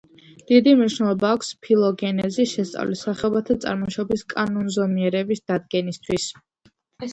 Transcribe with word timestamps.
დიდი 0.51 0.71
მნიშვნელობა 0.77 1.29
აქვს 1.37 1.51
ფილოგენეზის 1.67 2.55
შესწავლას 2.57 3.05
სახეობათა 3.09 3.59
წარმოშობის 3.67 4.27
კანონზომიერების 4.35 5.47
დადგენისთვის. 5.55 6.31